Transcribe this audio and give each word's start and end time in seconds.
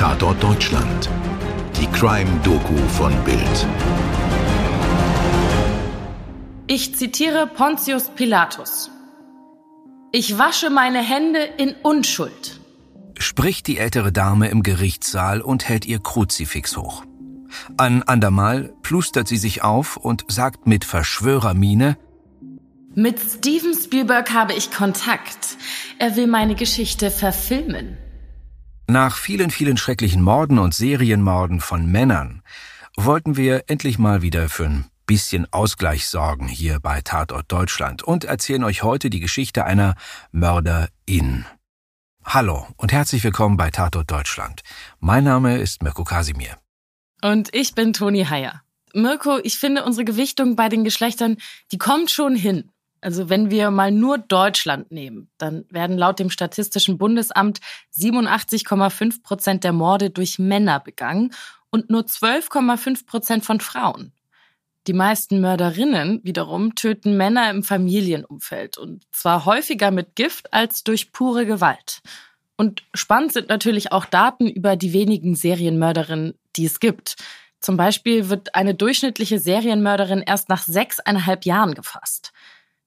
Tatort 0.00 0.42
Deutschland. 0.42 1.10
Die 1.78 1.86
Crime-Doku 1.88 2.74
von 2.88 3.12
Bild. 3.22 3.66
Ich 6.66 6.96
zitiere 6.96 7.46
Pontius 7.46 8.08
Pilatus. 8.08 8.90
Ich 10.10 10.38
wasche 10.38 10.70
meine 10.70 11.00
Hände 11.00 11.40
in 11.58 11.74
Unschuld. 11.82 12.62
Spricht 13.18 13.66
die 13.66 13.76
ältere 13.76 14.10
Dame 14.10 14.48
im 14.48 14.62
Gerichtssaal 14.62 15.42
und 15.42 15.68
hält 15.68 15.84
ihr 15.84 15.98
Kruzifix 15.98 16.78
hoch. 16.78 17.04
Ein 17.76 18.02
andermal 18.02 18.72
plustert 18.80 19.28
sie 19.28 19.36
sich 19.36 19.62
auf 19.62 19.98
und 19.98 20.24
sagt 20.28 20.66
mit 20.66 20.86
Verschwörermiene, 20.86 21.98
mit 22.94 23.20
Steven 23.20 23.74
Spielberg 23.74 24.32
habe 24.32 24.54
ich 24.54 24.72
Kontakt. 24.72 25.58
Er 25.98 26.16
will 26.16 26.26
meine 26.26 26.54
Geschichte 26.54 27.10
verfilmen. 27.10 27.98
Nach 28.90 29.16
vielen, 29.16 29.52
vielen 29.52 29.76
schrecklichen 29.76 30.20
Morden 30.20 30.58
und 30.58 30.74
Serienmorden 30.74 31.60
von 31.60 31.86
Männern 31.86 32.42
wollten 32.96 33.36
wir 33.36 33.62
endlich 33.68 34.00
mal 34.00 34.20
wieder 34.20 34.48
für 34.48 34.64
ein 34.64 34.84
bisschen 35.06 35.46
Ausgleich 35.52 36.08
sorgen 36.08 36.48
hier 36.48 36.80
bei 36.80 37.00
Tatort 37.00 37.52
Deutschland 37.52 38.02
und 38.02 38.24
erzählen 38.24 38.64
euch 38.64 38.82
heute 38.82 39.08
die 39.08 39.20
Geschichte 39.20 39.64
einer 39.64 39.94
Mörderin. 40.32 41.46
Hallo 42.24 42.66
und 42.78 42.90
herzlich 42.90 43.22
willkommen 43.22 43.56
bei 43.56 43.70
Tatort 43.70 44.10
Deutschland. 44.10 44.62
Mein 44.98 45.22
Name 45.22 45.58
ist 45.58 45.84
Mirko 45.84 46.02
Kasimir. 46.02 46.58
Und 47.22 47.54
ich 47.54 47.76
bin 47.76 47.92
Toni 47.92 48.24
Heyer. 48.24 48.60
Mirko, 48.92 49.38
ich 49.44 49.56
finde 49.56 49.84
unsere 49.84 50.04
Gewichtung 50.04 50.56
bei 50.56 50.68
den 50.68 50.82
Geschlechtern, 50.82 51.36
die 51.70 51.78
kommt 51.78 52.10
schon 52.10 52.34
hin. 52.34 52.72
Also 53.00 53.30
wenn 53.30 53.50
wir 53.50 53.70
mal 53.70 53.90
nur 53.90 54.18
Deutschland 54.18 54.90
nehmen, 54.90 55.30
dann 55.38 55.64
werden 55.70 55.96
laut 55.96 56.18
dem 56.18 56.30
Statistischen 56.30 56.98
Bundesamt 56.98 57.60
87,5 57.96 59.22
Prozent 59.22 59.64
der 59.64 59.72
Morde 59.72 60.10
durch 60.10 60.38
Männer 60.38 60.80
begangen 60.80 61.32
und 61.70 61.88
nur 61.88 62.02
12,5 62.02 63.06
Prozent 63.06 63.44
von 63.44 63.60
Frauen. 63.60 64.12
Die 64.86 64.92
meisten 64.92 65.40
Mörderinnen 65.40 66.20
wiederum 66.24 66.74
töten 66.74 67.16
Männer 67.16 67.50
im 67.50 67.62
Familienumfeld 67.62 68.76
und 68.78 69.04
zwar 69.12 69.44
häufiger 69.44 69.90
mit 69.90 70.16
Gift 70.16 70.52
als 70.52 70.84
durch 70.84 71.12
pure 71.12 71.46
Gewalt. 71.46 72.00
Und 72.56 72.82
spannend 72.92 73.32
sind 73.32 73.48
natürlich 73.48 73.92
auch 73.92 74.04
Daten 74.04 74.46
über 74.46 74.76
die 74.76 74.92
wenigen 74.92 75.34
Serienmörderinnen, 75.34 76.34
die 76.56 76.66
es 76.66 76.80
gibt. 76.80 77.16
Zum 77.60 77.76
Beispiel 77.76 78.28
wird 78.28 78.54
eine 78.54 78.74
durchschnittliche 78.74 79.38
Serienmörderin 79.38 80.22
erst 80.22 80.48
nach 80.50 80.62
sechseinhalb 80.62 81.44
Jahren 81.44 81.74
gefasst 81.74 82.32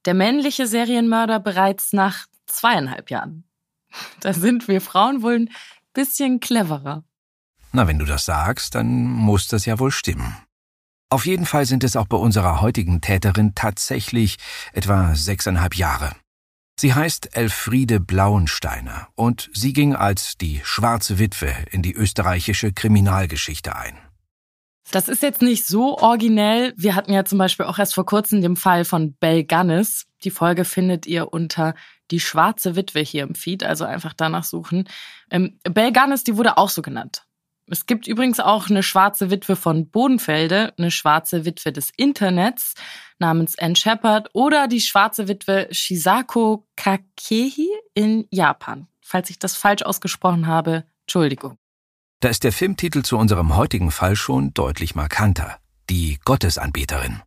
der 0.06 0.14
männliche 0.14 0.68
Serienmörder 0.68 1.40
bereits 1.40 1.94
nach 1.94 2.28
zweieinhalb 2.46 3.10
Jahren. 3.10 3.44
Da 4.22 4.34
sind 4.34 4.68
wir 4.68 4.82
Frauen 4.82 5.22
wohl 5.22 5.36
ein 5.36 5.50
bisschen 5.94 6.40
cleverer. 6.40 7.04
Na, 7.72 7.88
wenn 7.88 8.00
du 8.00 8.06
das 8.06 8.26
sagst, 8.26 8.76
dann 8.76 9.04
muss 9.04 9.48
das 9.48 9.66
ja 9.66 9.80
wohl 9.80 9.92
stimmen. 9.92 10.36
Auf 11.10 11.28
jeden 11.28 11.46
Fall 11.46 11.66
sind 11.68 11.84
es 11.84 11.96
auch 11.96 12.08
bei 12.08 12.18
unserer 12.18 12.60
heutigen 12.62 13.02
Täterin 13.02 13.54
tatsächlich 13.54 14.38
etwa 14.74 15.14
sechseinhalb 15.14 15.76
Jahre. 15.76 16.12
Sie 16.80 16.94
heißt 16.94 17.36
Elfriede 17.36 18.00
Blauensteiner 18.00 19.10
und 19.16 19.50
sie 19.54 19.74
ging 19.74 19.96
als 19.96 20.38
die 20.38 20.62
schwarze 20.64 21.20
Witwe 21.20 21.54
in 21.70 21.84
die 21.84 21.94
österreichische 21.94 22.74
Kriminalgeschichte 22.74 23.76
ein. 23.76 23.98
Das 24.94 25.08
ist 25.08 25.24
jetzt 25.24 25.42
nicht 25.42 25.66
so 25.66 25.98
originell. 25.98 26.72
Wir 26.78 26.94
hatten 26.94 27.12
ja 27.12 27.26
zum 27.26 27.40
Beispiel 27.40 27.66
auch 27.66 27.80
erst 27.80 27.96
vor 27.96 28.06
kurzem 28.06 28.42
den 28.42 28.56
Fall 28.56 28.86
von 28.86 29.16
Belle 29.16 29.44
Gunnis. 29.44 30.06
Die 30.24 30.30
Folge 30.30 30.66
findet 30.66 31.08
ihr 31.08 31.34
unter 31.34 31.74
die 32.12 32.20
schwarze 32.20 32.76
Witwe 32.76 33.00
hier 33.00 33.24
im 33.24 33.34
Feed, 33.34 33.64
also 33.64 33.86
einfach 33.86 34.14
danach 34.14 34.44
suchen. 34.44 34.88
Ähm, 35.32 35.58
Belle 35.64 35.92
Gunnis, 35.92 36.24
die 36.24 36.38
wurde 36.38 36.60
auch 36.60 36.70
so 36.70 36.84
genannt. 36.84 37.26
Es 37.66 37.88
gibt 37.88 38.08
übrigens 38.08 38.40
auch 38.40 38.70
eine 38.70 38.84
schwarze 38.84 39.32
Witwe 39.32 39.56
von 39.56 39.90
Bodenfelde, 39.90 40.76
eine 40.78 40.92
schwarze 40.92 41.44
Witwe 41.44 41.72
des 41.72 41.90
Internets 41.98 42.76
namens 43.18 43.58
Anne 43.58 43.76
Shepard 43.76 44.30
oder 44.34 44.68
die 44.68 44.82
schwarze 44.82 45.28
Witwe 45.28 45.70
Shisako 45.72 46.68
Kakehi 46.76 47.68
in 47.96 48.28
Japan. 48.30 48.88
Falls 49.02 49.32
ich 49.32 49.40
das 49.40 49.56
falsch 49.56 49.82
ausgesprochen 49.82 50.46
habe, 50.46 50.84
Entschuldigung. 51.06 51.58
Da 52.24 52.30
ist 52.30 52.46
der 52.46 52.54
Filmtitel 52.54 53.02
zu 53.02 53.18
unserem 53.18 53.58
heutigen 53.58 53.92
Fall 53.92 54.16
schon 54.16 54.54
deutlich 54.54 54.96
markanter. 54.96 55.58
Die 55.90 56.20
Gottesanbeterin. 56.24 57.22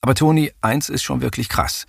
Aber 0.00 0.14
Toni, 0.14 0.52
eins 0.60 0.88
ist 0.88 1.02
schon 1.02 1.22
wirklich 1.22 1.48
krass. 1.48 1.86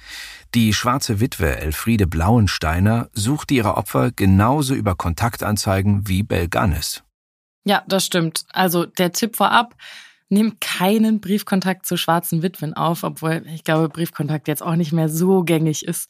Die 0.55 0.73
schwarze 0.73 1.19
Witwe 1.19 1.57
Elfriede 1.57 2.07
Blauensteiner 2.07 3.07
suchte 3.13 3.53
ihre 3.53 3.77
Opfer 3.77 4.09
genauso 4.09 4.73
über 4.73 4.95
Kontaktanzeigen 4.95 6.07
wie 6.07 6.23
Belganis. 6.23 7.03
Ja, 7.65 7.83
das 7.87 8.03
stimmt. 8.03 8.45
Also 8.51 8.87
der 8.87 9.11
Tipp 9.11 9.35
vorab, 9.35 9.75
nimm 10.29 10.57
keinen 10.59 11.21
Briefkontakt 11.21 11.85
zu 11.85 11.97
schwarzen 11.97 12.41
Witwen 12.41 12.73
auf, 12.73 13.03
obwohl 13.03 13.45
ich 13.53 13.63
glaube, 13.63 13.89
Briefkontakt 13.89 14.47
jetzt 14.47 14.63
auch 14.63 14.75
nicht 14.75 14.91
mehr 14.91 15.07
so 15.07 15.43
gängig 15.43 15.85
ist. 15.85 16.09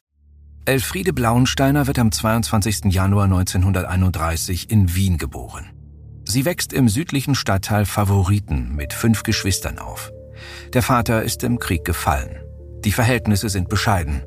Elfriede 0.63 1.11
Blauensteiner 1.11 1.85
wird 1.87 1.99
am 1.99 2.13
22. 2.13 2.93
Januar 2.93 3.25
1931 3.25 4.71
in 4.71 4.95
Wien 4.95 5.17
geboren. 5.17 5.82
Sie 6.25 6.45
wächst 6.45 6.73
im 6.73 6.89
südlichen 6.89 7.35
Stadtteil 7.35 7.85
Favoriten 7.85 8.73
mit 8.75 8.93
fünf 8.93 9.23
Geschwistern 9.23 9.79
auf. 9.79 10.11
Der 10.73 10.81
Vater 10.81 11.23
ist 11.23 11.43
im 11.43 11.59
Krieg 11.59 11.85
gefallen. 11.85 12.39
Die 12.83 12.91
Verhältnisse 12.91 13.49
sind 13.49 13.69
bescheiden. 13.69 14.23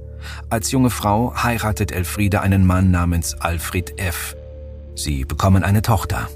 Als 0.51 0.71
junge 0.71 0.91
Frau 0.91 1.35
heiratet 1.43 1.93
Elfriede 1.93 2.41
einen 2.41 2.67
Mann 2.67 2.91
namens 2.91 3.35
Alfred 3.35 3.99
F. 4.01 4.37
Sie 4.95 5.25
bekommen 5.25 5.63
eine 5.63 5.83
Tochter. 5.83 6.29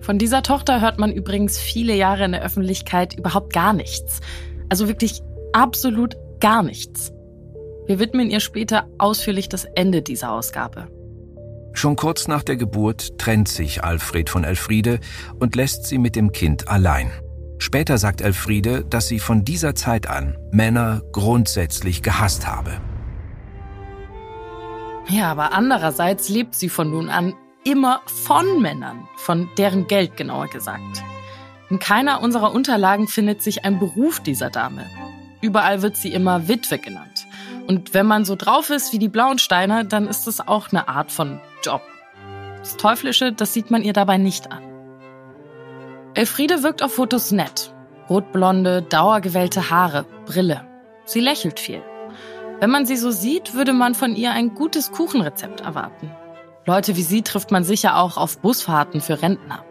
Von 0.00 0.18
dieser 0.18 0.42
Tochter 0.42 0.80
hört 0.80 0.98
man 0.98 1.12
übrigens 1.12 1.58
viele 1.58 1.94
Jahre 1.94 2.24
in 2.24 2.32
der 2.32 2.42
Öffentlichkeit 2.42 3.14
überhaupt 3.16 3.52
gar 3.52 3.72
nichts. 3.72 4.20
Also 4.68 4.88
wirklich 4.88 5.22
absolut 5.52 6.16
gar 6.40 6.62
nichts. 6.62 7.12
Wir 7.86 7.98
widmen 7.98 8.30
ihr 8.30 8.40
später 8.40 8.88
ausführlich 8.98 9.48
das 9.48 9.64
Ende 9.64 10.02
dieser 10.02 10.32
Ausgabe. 10.32 10.88
Schon 11.72 11.96
kurz 11.96 12.28
nach 12.28 12.42
der 12.42 12.56
Geburt 12.56 13.18
trennt 13.18 13.48
sich 13.48 13.82
Alfred 13.82 14.28
von 14.30 14.44
Elfriede 14.44 15.00
und 15.38 15.56
lässt 15.56 15.86
sie 15.86 15.98
mit 15.98 16.16
dem 16.16 16.32
Kind 16.32 16.68
allein. 16.68 17.10
Später 17.58 17.96
sagt 17.96 18.20
Elfriede, 18.20 18.84
dass 18.84 19.08
sie 19.08 19.18
von 19.18 19.44
dieser 19.44 19.74
Zeit 19.74 20.08
an 20.08 20.36
Männer 20.50 21.02
grundsätzlich 21.12 22.02
gehasst 22.02 22.46
habe. 22.46 22.72
Ja, 25.08 25.30
aber 25.30 25.52
andererseits 25.52 26.28
lebt 26.28 26.54
sie 26.54 26.68
von 26.68 26.90
nun 26.90 27.08
an 27.08 27.34
immer 27.64 28.02
von 28.06 28.60
Männern, 28.60 29.08
von 29.16 29.48
deren 29.56 29.86
Geld 29.86 30.16
genauer 30.16 30.48
gesagt. 30.48 31.04
In 31.70 31.78
keiner 31.78 32.20
unserer 32.20 32.52
Unterlagen 32.52 33.08
findet 33.08 33.42
sich 33.42 33.64
ein 33.64 33.78
Beruf 33.78 34.20
dieser 34.20 34.50
Dame. 34.50 34.84
Überall 35.40 35.82
wird 35.82 35.96
sie 35.96 36.12
immer 36.12 36.48
Witwe 36.48 36.78
genannt. 36.78 37.26
Und 37.66 37.94
wenn 37.94 38.06
man 38.06 38.24
so 38.24 38.36
drauf 38.36 38.70
ist 38.70 38.92
wie 38.92 38.98
die 38.98 39.08
Blauensteiner, 39.08 39.84
dann 39.84 40.08
ist 40.08 40.26
es 40.26 40.40
auch 40.40 40.70
eine 40.70 40.88
Art 40.88 41.12
von 41.12 41.40
Job. 41.62 41.82
Das 42.58 42.76
Teuflische, 42.76 43.32
das 43.32 43.52
sieht 43.52 43.70
man 43.70 43.82
ihr 43.82 43.92
dabei 43.92 44.18
nicht 44.18 44.50
an. 44.52 44.62
Elfriede 46.14 46.62
wirkt 46.62 46.82
auf 46.82 46.94
Fotos 46.94 47.32
nett. 47.32 47.72
Rotblonde, 48.08 48.82
dauergewellte 48.82 49.70
Haare, 49.70 50.04
Brille. 50.26 50.66
Sie 51.04 51.20
lächelt 51.20 51.58
viel. 51.58 51.82
Wenn 52.60 52.70
man 52.70 52.86
sie 52.86 52.96
so 52.96 53.10
sieht, 53.10 53.54
würde 53.54 53.72
man 53.72 53.94
von 53.94 54.14
ihr 54.14 54.32
ein 54.32 54.54
gutes 54.54 54.92
Kuchenrezept 54.92 55.62
erwarten. 55.62 56.10
Leute 56.66 56.96
wie 56.96 57.02
sie 57.02 57.22
trifft 57.22 57.50
man 57.50 57.64
sicher 57.64 57.96
auch 57.96 58.16
auf 58.16 58.38
Busfahrten 58.38 59.00
für 59.00 59.20
Rentner. 59.22 59.64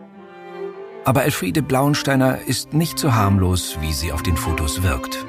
Aber 1.05 1.23
Elfriede 1.23 1.61
Blauensteiner 1.61 2.39
ist 2.45 2.73
nicht 2.73 2.99
so 2.99 3.13
harmlos, 3.13 3.77
wie 3.79 3.93
sie 3.93 4.11
auf 4.11 4.23
den 4.23 4.37
Fotos 4.37 4.83
wirkt. 4.83 5.25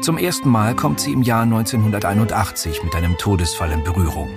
Zum 0.00 0.16
ersten 0.16 0.48
Mal 0.48 0.76
kommt 0.76 1.00
sie 1.00 1.12
im 1.12 1.22
Jahr 1.22 1.42
1981 1.42 2.84
mit 2.84 2.94
einem 2.94 3.18
Todesfall 3.18 3.72
in 3.72 3.82
Berührung. 3.82 4.30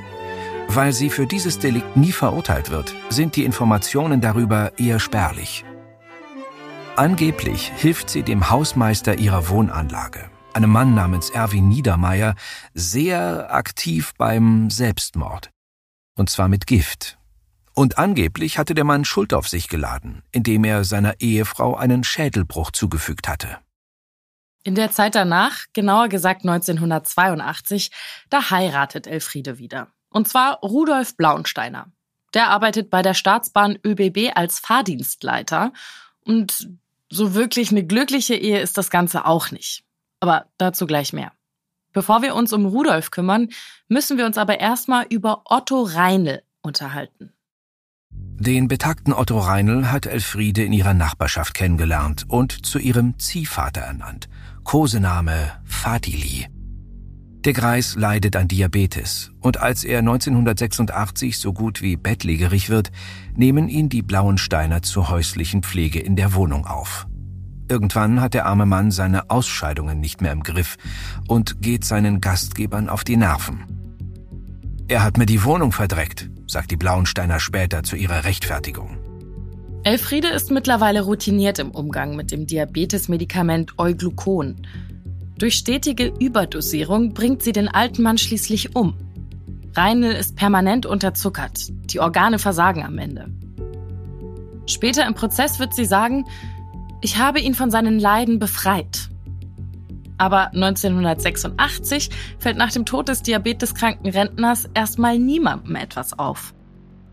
Weil 0.68 0.92
sie 0.92 1.10
für 1.12 1.28
dieses 1.28 1.60
Delikt 1.60 1.96
nie 1.96 2.12
verurteilt 2.12 2.72
wird, 2.72 2.96
sind 3.10 3.36
die 3.36 3.46
Informationen 3.46 4.22
darüber 4.22 4.72
eher 4.80 5.00
spärlich. 5.00 5.64
Angeblich 6.96 7.72
hilft 7.76 8.10
sie 8.10 8.24
dem 8.24 8.50
Hausmeister 8.50 9.20
ihrer 9.20 9.50
Wohnanlage, 9.50 10.30
einem 10.54 10.72
Mann 10.72 10.96
namens 10.96 11.30
Erwin 11.30 11.70
Niedermeyer, 11.70 12.36
sehr 12.74 13.54
aktiv 13.54 14.14
beim 14.18 14.70
Selbstmord. 14.72 15.52
Und 16.18 16.30
zwar 16.30 16.48
mit 16.48 16.66
Gift. 16.66 17.20
Und 17.76 18.00
angeblich 18.00 18.58
hatte 18.58 18.74
der 18.74 18.84
Mann 18.84 19.06
Schuld 19.06 19.34
auf 19.34 19.48
sich 19.48 19.70
geladen, 19.70 20.24
indem 20.32 20.64
er 20.64 20.84
seiner 20.84 21.22
Ehefrau 21.22 21.76
einen 21.76 22.04
Schädelbruch 22.04 22.72
zugefügt 22.72 23.30
hatte. 23.30 23.60
In 24.64 24.76
der 24.76 24.92
Zeit 24.92 25.16
danach, 25.16 25.66
genauer 25.74 26.08
gesagt 26.08 26.42
1982, 26.42 27.92
da 28.30 28.52
heiratet 28.52 29.08
Elfriede 29.08 29.58
wieder. 29.58 29.88
Und 30.10 30.28
zwar 30.28 30.60
Rudolf 30.60 31.18
Blauensteiner. 31.18 31.88
Der 32.34 32.50
arbeitet 32.50 32.90
bei 32.90 33.02
der 33.02 33.14
Staatsbahn 33.14 33.80
ÖBB 33.86 34.32
als 34.36 34.60
Fahrdienstleiter. 34.60 35.74
Und 36.24 36.70
so 37.10 37.34
wirklich 37.34 37.72
eine 37.72 37.86
glückliche 37.86 38.36
Ehe 38.36 38.62
ist 38.62 38.78
das 38.78 38.90
Ganze 38.90 39.26
auch 39.26 39.52
nicht. 39.52 39.84
Aber 40.20 40.46
dazu 40.58 40.86
gleich 40.86 41.12
mehr. 41.12 41.32
Bevor 41.94 42.22
wir 42.22 42.36
uns 42.36 42.54
um 42.54 42.66
Rudolf 42.66 43.12
kümmern, 43.12 43.50
müssen 43.88 44.18
wir 44.18 44.26
uns 44.26 44.38
aber 44.38 44.60
erstmal 44.60 45.06
über 45.10 45.42
Otto 45.46 45.82
Reinl 45.82 46.42
unterhalten. 46.62 47.34
Den 48.12 48.68
betagten 48.68 49.14
Otto 49.14 49.40
Reinl 49.40 49.92
hat 49.92 50.06
Elfriede 50.06 50.64
in 50.64 50.74
ihrer 50.74 50.94
Nachbarschaft 50.94 51.54
kennengelernt 51.54 52.26
und 52.28 52.66
zu 52.66 52.80
ihrem 52.80 53.20
Ziehvater 53.20 53.82
ernannt. 53.82 54.30
Kosename 54.64 55.52
Fatili. 55.66 56.48
Der 57.44 57.54
Greis 57.54 57.96
leidet 57.96 58.36
an 58.36 58.48
Diabetes 58.48 59.32
und 59.42 59.58
als 59.58 59.84
er 59.84 60.00
1986 60.00 61.40
so 61.40 61.52
gut 61.52 61.82
wie 61.82 61.98
bettlägerig 61.98 62.70
wird, 62.70 62.92
nehmen 63.36 63.68
ihn 63.68 63.90
die 63.90 64.04
Blauensteiner 64.04 64.82
zur 64.82 65.10
häuslichen 65.10 65.64
Pflege 65.64 66.00
in 66.00 66.16
der 66.16 66.36
Wohnung 66.36 66.66
auf. 66.68 67.08
Irgendwann 67.68 68.22
hat 68.22 68.34
der 68.34 68.46
arme 68.46 68.66
Mann 68.66 68.92
seine 68.92 69.30
Ausscheidungen 69.30 70.00
nicht 70.00 70.22
mehr 70.22 70.32
im 70.32 70.44
Griff 70.44 70.78
und 71.28 71.62
geht 71.62 71.84
seinen 71.84 72.22
Gastgebern 72.22 72.88
auf 72.88 73.04
die 73.04 73.18
Nerven. 73.18 73.66
Er 74.88 75.04
hat 75.04 75.18
mir 75.18 75.26
die 75.26 75.44
Wohnung 75.44 75.72
verdreckt, 75.72 76.30
sagt 76.48 76.70
die 76.70 76.78
Blauensteiner 76.78 77.40
später 77.40 77.82
zu 77.84 77.96
ihrer 77.96 78.26
Rechtfertigung. 78.26 79.01
Elfriede 79.84 80.28
ist 80.28 80.52
mittlerweile 80.52 81.02
routiniert 81.02 81.60
im 81.60 81.72
Umgang 81.72 82.16
mit 82.16 82.32
dem 82.32 82.46
Diabetesmedikament 82.46 83.80
Euglucon 83.80 84.56
durch 85.42 85.56
stetige 85.56 86.14
Überdosierung 86.20 87.16
bringt 87.16 87.42
sie 87.42 87.52
den 87.52 87.68
alten 87.68 88.04
Mann 88.04 88.20
schließlich 88.20 88.76
um. 88.76 88.94
Reinl 89.74 90.12
ist 90.12 90.36
permanent 90.36 90.86
unterzuckert. 90.86 91.62
Die 91.92 92.00
Organe 92.00 92.38
versagen 92.38 92.84
am 92.84 93.00
Ende. 93.00 93.26
Später 94.68 95.04
im 95.08 95.16
Prozess 95.16 95.58
wird 95.58 95.74
sie 95.74 95.86
sagen, 95.86 96.26
ich 97.02 97.18
habe 97.18 97.40
ihn 97.40 97.56
von 97.56 97.72
seinen 97.72 97.98
Leiden 97.98 98.38
befreit. 98.38 99.10
Aber 100.20 100.54
1986 100.54 102.12
fällt 102.38 102.58
nach 102.58 102.72
dem 102.72 102.86
Tod 102.86 103.10
des 103.10 103.24
diabeteskranken 103.24 104.12
Rentners 104.12 104.70
erstmal 104.76 105.18
niemandem 105.18 105.76
etwas 105.76 106.20
auf. 106.20 106.54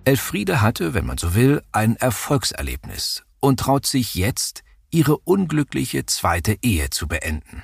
Elfriede 0.08 0.62
hatte, 0.62 0.94
wenn 0.94 1.04
man 1.04 1.18
so 1.18 1.34
will, 1.34 1.60
ein 1.70 1.94
Erfolgserlebnis 1.96 3.24
und 3.40 3.60
traut 3.60 3.84
sich 3.84 4.14
jetzt, 4.14 4.62
ihre 4.90 5.18
unglückliche 5.18 6.06
zweite 6.06 6.56
Ehe 6.62 6.88
zu 6.88 7.08
beenden. 7.08 7.62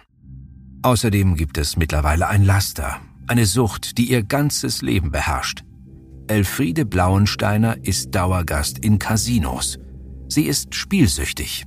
Außerdem 0.82 1.36
gibt 1.36 1.56
es 1.56 1.78
mittlerweile 1.78 2.28
ein 2.28 2.44
Laster, 2.44 3.00
eine 3.28 3.46
Sucht, 3.46 3.96
die 3.96 4.10
ihr 4.10 4.22
ganzes 4.22 4.82
Leben 4.82 5.10
beherrscht. 5.10 5.64
Elfriede 6.26 6.84
Blauensteiner 6.84 7.82
ist 7.82 8.14
Dauergast 8.14 8.78
in 8.78 8.98
Casinos. 8.98 9.78
Sie 10.28 10.42
ist 10.42 10.74
spielsüchtig. 10.74 11.64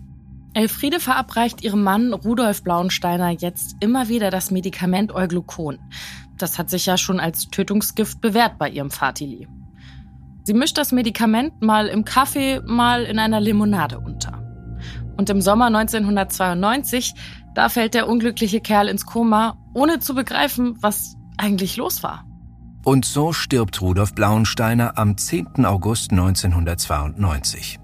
Elfriede 0.53 0.99
verabreicht 0.99 1.63
ihrem 1.63 1.81
Mann 1.81 2.13
Rudolf 2.13 2.63
Blauensteiner 2.63 3.31
jetzt 3.31 3.77
immer 3.79 4.09
wieder 4.09 4.29
das 4.29 4.51
Medikament 4.51 5.11
Euglucon. 5.11 5.79
Das 6.37 6.59
hat 6.59 6.69
sich 6.69 6.85
ja 6.85 6.99
schon 6.99 7.19
als 7.19 7.47
Tötungsgift 7.47 8.21
bewährt 8.21 8.59
bei 8.59 8.69
ihrem 8.69 8.91
Fatili. 8.91 9.47
Sie 10.47 10.53
mischt 10.53 10.77
das 10.77 10.93
Medikament 10.93 11.61
mal 11.61 11.87
im 11.87 12.05
Kaffee, 12.05 12.61
mal 12.65 13.03
in 13.03 13.19
einer 13.19 13.41
Limonade 13.41 13.99
unter. 13.99 14.41
Und 15.17 15.29
im 15.29 15.41
Sommer 15.41 15.65
1992 15.65 17.13
da 17.53 17.67
fällt 17.67 17.93
der 17.93 18.07
unglückliche 18.07 18.61
Kerl 18.61 18.87
ins 18.87 19.05
Koma, 19.05 19.57
ohne 19.73 19.99
zu 19.99 20.15
begreifen, 20.15 20.77
was 20.79 21.17
eigentlich 21.35 21.75
los 21.75 22.01
war. 22.01 22.23
Und 22.85 23.03
so 23.03 23.33
stirbt 23.33 23.81
Rudolf 23.81 24.13
Blauensteiner 24.13 24.97
am 24.97 25.17
10. 25.17 25.65
August 25.65 26.11
1992. 26.11 27.77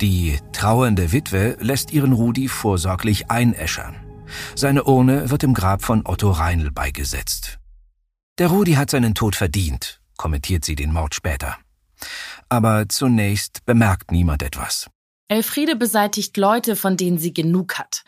Die 0.00 0.38
trauernde 0.52 1.10
Witwe 1.10 1.56
lässt 1.58 1.92
ihren 1.92 2.12
Rudi 2.12 2.46
vorsorglich 2.46 3.32
einäschern. 3.32 3.96
Seine 4.54 4.84
Urne 4.84 5.28
wird 5.30 5.42
im 5.42 5.54
Grab 5.54 5.82
von 5.82 6.02
Otto 6.06 6.30
Reinl 6.30 6.70
beigesetzt. 6.70 7.58
Der 8.38 8.46
Rudi 8.46 8.74
hat 8.74 8.90
seinen 8.90 9.16
Tod 9.16 9.34
verdient, 9.34 10.00
kommentiert 10.16 10.64
sie 10.64 10.76
den 10.76 10.92
Mord 10.92 11.16
später. 11.16 11.56
Aber 12.48 12.88
zunächst 12.88 13.64
bemerkt 13.64 14.10
niemand 14.12 14.42
etwas. 14.42 14.88
Elfriede 15.28 15.76
beseitigt 15.76 16.36
Leute, 16.36 16.76
von 16.76 16.96
denen 16.96 17.18
sie 17.18 17.32
genug 17.32 17.78
hat 17.78 18.04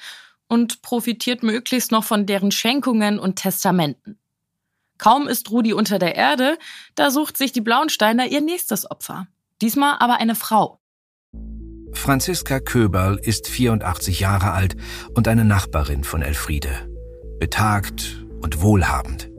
und 0.48 0.82
profitiert 0.82 1.42
möglichst 1.42 1.90
noch 1.92 2.04
von 2.04 2.26
deren 2.26 2.50
Schenkungen 2.50 3.18
und 3.18 3.36
Testamenten. 3.36 4.18
Kaum 4.98 5.28
ist 5.28 5.50
Rudi 5.50 5.72
unter 5.72 5.98
der 5.98 6.14
Erde, 6.14 6.58
da 6.94 7.10
sucht 7.10 7.36
sich 7.36 7.52
die 7.52 7.60
Blauensteiner 7.60 8.26
ihr 8.26 8.40
nächstes 8.40 8.90
Opfer. 8.90 9.26
Diesmal 9.60 9.96
aber 9.98 10.18
eine 10.18 10.34
Frau. 10.34 10.80
Franziska 11.92 12.60
Köberl 12.60 13.18
ist 13.22 13.48
84 13.48 14.20
Jahre 14.20 14.52
alt 14.52 14.76
und 15.14 15.28
eine 15.28 15.44
Nachbarin 15.44 16.04
von 16.04 16.22
Elfriede. 16.22 16.88
Betagt 17.38 18.24
und 18.40 18.60
wohlhabend. 18.60 19.30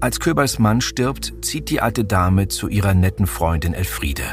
Als 0.00 0.20
Köberls 0.20 0.58
Mann 0.58 0.80
stirbt, 0.80 1.32
zieht 1.42 1.70
die 1.70 1.80
alte 1.80 2.04
Dame 2.04 2.48
zu 2.48 2.68
ihrer 2.68 2.94
netten 2.94 3.26
Freundin 3.26 3.74
Elfriede. 3.74 4.24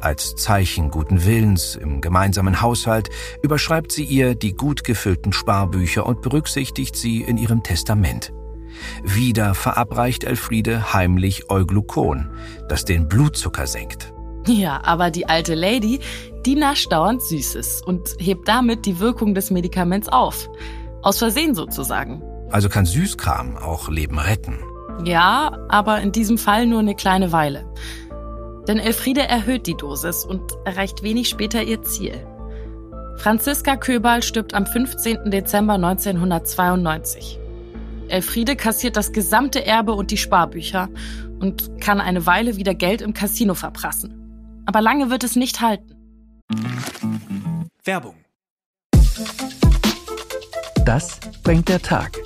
Als 0.00 0.36
Zeichen 0.36 0.90
guten 0.90 1.24
Willens 1.24 1.76
im 1.76 2.02
gemeinsamen 2.02 2.60
Haushalt 2.60 3.08
überschreibt 3.42 3.90
sie 3.90 4.04
ihr 4.04 4.34
die 4.34 4.52
gut 4.52 4.84
gefüllten 4.84 5.32
Sparbücher 5.32 6.04
und 6.04 6.20
berücksichtigt 6.20 6.94
sie 6.94 7.22
in 7.22 7.38
ihrem 7.38 7.62
Testament. 7.62 8.32
Wieder 9.02 9.54
verabreicht 9.54 10.24
Elfriede 10.24 10.92
heimlich 10.92 11.50
Euglucon, 11.50 12.28
das 12.68 12.84
den 12.84 13.08
Blutzucker 13.08 13.66
senkt. 13.66 14.12
Ja, 14.46 14.82
aber 14.84 15.10
die 15.10 15.26
alte 15.26 15.54
Lady, 15.54 16.00
die 16.44 16.54
nascht 16.54 16.92
dauernd 16.92 17.22
Süßes 17.22 17.80
und 17.82 18.14
hebt 18.18 18.46
damit 18.46 18.84
die 18.84 19.00
Wirkung 19.00 19.34
des 19.34 19.50
Medikaments 19.50 20.08
auf. 20.08 20.50
Aus 21.00 21.18
Versehen 21.18 21.54
sozusagen. 21.54 22.22
Also 22.50 22.68
kann 22.68 22.86
Süßkram 22.86 23.56
auch 23.56 23.88
Leben 23.88 24.18
retten. 24.18 24.58
Ja, 25.04 25.58
aber 25.68 26.00
in 26.00 26.12
diesem 26.12 26.38
Fall 26.38 26.66
nur 26.66 26.80
eine 26.80 26.94
kleine 26.94 27.32
Weile. 27.32 27.66
Denn 28.68 28.78
Elfriede 28.78 29.22
erhöht 29.22 29.66
die 29.66 29.76
Dosis 29.76 30.24
und 30.24 30.40
erreicht 30.64 31.02
wenig 31.02 31.28
später 31.28 31.62
ihr 31.62 31.82
Ziel. 31.82 32.14
Franziska 33.16 33.76
Köbal 33.76 34.22
stirbt 34.22 34.54
am 34.54 34.66
15. 34.66 35.30
Dezember 35.30 35.74
1992. 35.74 37.38
Elfriede 38.08 38.56
kassiert 38.56 38.96
das 38.96 39.12
gesamte 39.12 39.64
Erbe 39.64 39.92
und 39.94 40.10
die 40.10 40.16
Sparbücher 40.16 40.88
und 41.40 41.80
kann 41.80 42.00
eine 42.00 42.26
Weile 42.26 42.56
wieder 42.56 42.74
Geld 42.74 43.02
im 43.02 43.14
Casino 43.14 43.54
verprassen. 43.54 44.62
Aber 44.66 44.80
lange 44.80 45.10
wird 45.10 45.24
es 45.24 45.36
nicht 45.36 45.60
halten. 45.60 45.94
Werbung. 47.84 48.14
Das 50.84 51.18
bringt 51.42 51.68
der 51.68 51.80
Tag. 51.80 52.18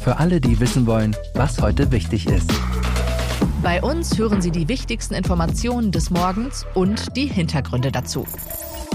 Für 0.00 0.18
alle, 0.18 0.40
die 0.40 0.60
wissen 0.60 0.86
wollen, 0.86 1.14
was 1.34 1.60
heute 1.60 1.92
wichtig 1.92 2.26
ist. 2.26 2.50
Bei 3.62 3.82
uns 3.82 4.16
hören 4.16 4.40
Sie 4.40 4.50
die 4.50 4.66
wichtigsten 4.66 5.12
Informationen 5.12 5.92
des 5.92 6.10
Morgens 6.10 6.64
und 6.74 7.14
die 7.16 7.26
Hintergründe 7.26 7.92
dazu. 7.92 8.26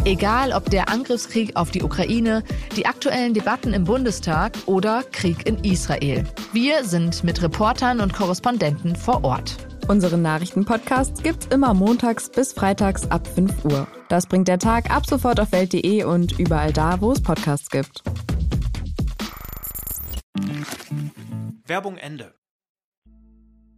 Egal 0.03 0.51
ob 0.51 0.69
der 0.71 0.89
Angriffskrieg 0.89 1.55
auf 1.55 1.69
die 1.69 1.83
Ukraine, 1.83 2.43
die 2.75 2.87
aktuellen 2.87 3.35
Debatten 3.35 3.73
im 3.73 3.83
Bundestag 3.83 4.53
oder 4.65 5.03
Krieg 5.11 5.47
in 5.47 5.63
Israel. 5.63 6.23
Wir 6.53 6.83
sind 6.83 7.23
mit 7.23 7.41
Reportern 7.41 8.01
und 8.01 8.13
Korrespondenten 8.13 8.95
vor 8.95 9.23
Ort. 9.23 9.57
Unseren 9.87 10.23
Nachrichtenpodcast 10.23 11.23
gibt's 11.23 11.45
immer 11.47 11.75
montags 11.75 12.31
bis 12.31 12.53
freitags 12.53 13.09
ab 13.11 13.27
5 13.27 13.65
Uhr. 13.65 13.87
Das 14.09 14.25
bringt 14.25 14.47
der 14.47 14.57
Tag 14.57 14.89
ab 14.89 15.05
sofort 15.05 15.39
auf 15.39 15.51
Welt.de 15.51 16.03
und 16.03 16.39
überall 16.39 16.73
da, 16.73 16.99
wo 17.01 17.11
es 17.11 17.21
Podcasts 17.21 17.69
gibt. 17.69 18.01
Werbung 21.65 21.97
Ende. 21.97 22.35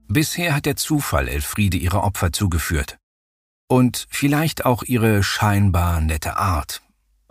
Bisher 0.08 0.56
hat 0.56 0.66
der 0.66 0.76
Zufall 0.76 1.28
Elfriede 1.28 1.78
ihre 1.78 2.02
Opfer 2.04 2.32
zugeführt. 2.32 2.98
Und 3.68 4.08
vielleicht 4.10 4.66
auch 4.66 4.84
ihre 4.84 5.24
scheinbar 5.24 6.00
nette 6.00 6.38
Art. 6.38 6.82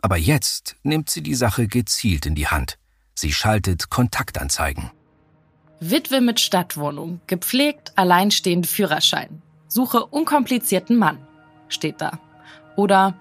Aber 0.02 0.18
jetzt 0.18 0.76
nimmt 0.82 1.08
sie 1.08 1.22
die 1.22 1.34
Sache 1.34 1.68
gezielt 1.68 2.26
in 2.26 2.34
die 2.34 2.48
Hand. 2.48 2.78
Sie 3.14 3.32
schaltet 3.32 3.88
Kontaktanzeigen. 3.88 4.90
Witwe 5.80 6.20
mit 6.20 6.40
Stadtwohnung, 6.40 7.20
gepflegt, 7.26 7.92
alleinstehend 7.96 8.66
Führerschein. 8.66 9.42
Suche 9.68 10.04
unkomplizierten 10.04 10.96
Mann, 10.96 11.18
steht 11.68 12.00
da. 12.00 12.18
Oder 12.76 13.14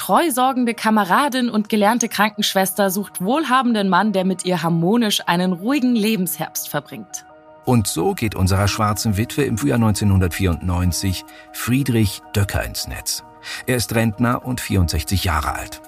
treu 0.00 0.30
sorgende 0.30 0.72
Kameradin 0.72 1.50
und 1.50 1.68
gelernte 1.68 2.08
Krankenschwester 2.08 2.88
sucht 2.90 3.20
wohlhabenden 3.20 3.90
Mann, 3.90 4.14
der 4.14 4.24
mit 4.24 4.46
ihr 4.46 4.62
harmonisch 4.62 5.20
einen 5.26 5.52
ruhigen 5.52 5.94
Lebensherbst 5.94 6.70
verbringt. 6.70 7.26
Und 7.66 7.86
so 7.86 8.14
geht 8.14 8.34
unserer 8.34 8.66
schwarzen 8.66 9.18
Witwe 9.18 9.42
im 9.42 9.58
Frühjahr 9.58 9.76
1994 9.76 11.26
Friedrich 11.52 12.22
Döcker 12.34 12.64
ins 12.64 12.88
Netz. 12.88 13.24
Er 13.66 13.76
ist 13.76 13.94
Rentner 13.94 14.46
und 14.46 14.62
64 14.62 15.24
Jahre 15.24 15.52
alt. 15.52 15.82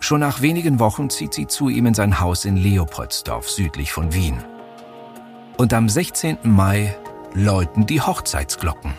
Schon 0.00 0.20
nach 0.20 0.42
wenigen 0.42 0.78
Wochen 0.78 1.08
zieht 1.08 1.32
sie 1.32 1.46
zu 1.46 1.70
ihm 1.70 1.86
in 1.86 1.94
sein 1.94 2.20
Haus 2.20 2.44
in 2.44 2.58
Leopoldsdorf 2.58 3.48
südlich 3.48 3.90
von 3.90 4.12
Wien. 4.12 4.44
Und 5.56 5.72
am 5.72 5.88
16. 5.88 6.38
Mai 6.42 6.94
läuten 7.32 7.86
die 7.86 8.02
Hochzeitsglocken. 8.02 8.92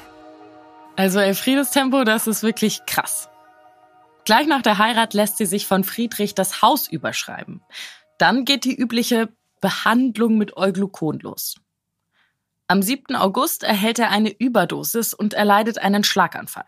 Also 0.96 1.20
Elfriedes 1.20 1.70
Tempo, 1.70 2.03
das 2.03 2.25
ist 2.25 2.41
wirklich 2.41 2.88
krass. 2.88 3.29
Gleich 4.25 4.48
nach 4.48 4.63
der 4.63 4.79
Heirat 4.79 5.13
lässt 5.13 5.38
sie 5.38 5.46
sich 5.46 5.67
von 5.67 5.84
Friedrich 5.84 6.34
das 6.34 6.62
Haus 6.63 6.88
überschreiben. 6.88 7.62
Dann 8.17 8.44
geht 8.44 8.65
die 8.65 8.75
übliche 8.75 9.29
Behandlung 9.62 10.38
mit 10.38 10.58
Euglucon 10.58 11.20
los. 11.20 11.55
Am 12.67 12.82
7. 12.82 13.15
August 13.15 13.63
erhält 13.63 14.00
er 14.00 14.10
eine 14.10 14.32
Überdosis 14.32 15.13
und 15.13 15.36
erleidet 15.36 15.77
einen 15.77 16.03
Schlaganfall. 16.03 16.65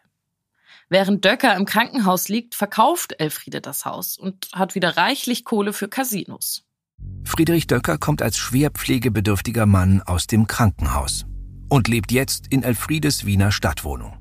Während 0.89 1.25
Döcker 1.25 1.55
im 1.55 1.65
Krankenhaus 1.65 2.29
liegt, 2.29 2.53
verkauft 2.53 3.19
Elfriede 3.19 3.59
das 3.59 3.85
Haus 3.85 4.17
und 4.17 4.49
hat 4.53 4.75
wieder 4.75 4.95
reichlich 4.95 5.43
Kohle 5.43 5.73
für 5.73 5.89
Casinos. 5.89 6.63
Friedrich 7.23 7.67
Döcker 7.67 7.97
kommt 7.97 8.21
als 8.21 8.37
schwer 8.37 8.69
pflegebedürftiger 8.69 9.65
Mann 9.65 10.01
aus 10.03 10.27
dem 10.27 10.47
Krankenhaus 10.47 11.25
und 11.69 11.87
lebt 11.87 12.11
jetzt 12.11 12.47
in 12.51 12.63
Elfriedes 12.63 13.25
Wiener 13.25 13.51
Stadtwohnung. 13.51 14.16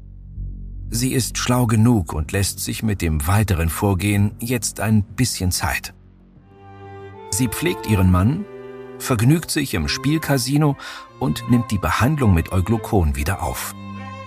Sie 0.91 1.13
ist 1.13 1.39
schlau 1.39 1.67
genug 1.67 2.13
und 2.13 2.33
lässt 2.33 2.61
sich 2.61 2.83
mit 2.83 3.03
dem 3.03 3.27
weiteren 3.27 3.69
Vorgehen 3.69 4.35
jetzt 4.39 4.81
ein 4.81 5.03
bisschen 5.03 5.51
Zeit. 5.51 5.95
Sie 7.31 7.49
pflegt 7.49 7.87
ihren 7.87 8.11
Mann, 8.11 8.45
vergnügt 8.99 9.51
sich 9.51 9.75
im 9.75 9.89
Spielcasino 9.89 10.77
und 11.19 11.51
nimmt 11.51 11.71
die 11.71 11.79
Behandlung 11.79 12.35
mit 12.35 12.53
Euglukon 12.53 13.17
wieder 13.17 13.43
auf. 13.43 13.75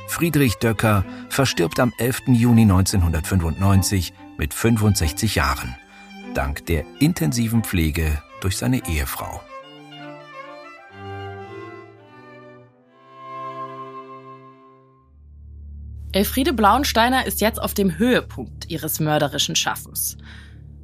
Friedrich 0.08 0.56
Döcker 0.56 1.06
verstirbt 1.30 1.80
am 1.80 1.94
11. 1.98 2.24
Juni 2.28 2.64
1995 2.64 4.14
mit 4.38 4.54
65 4.54 5.36
Jahren, 5.36 5.76
dank 6.34 6.66
der 6.66 6.84
intensiven 7.00 7.64
Pflege 7.64 8.22
durch 8.42 8.58
seine 8.58 8.88
Ehefrau. 8.88 9.42
Elfriede 16.12 16.54
Blauensteiner 16.54 17.28
ist 17.28 17.40
jetzt 17.40 17.62
auf 17.62 17.76
dem 17.76 18.00
Höhepunkt 18.00 18.70
ihres 18.70 19.00
mörderischen 19.00 19.56
Schaffens. 19.56 20.18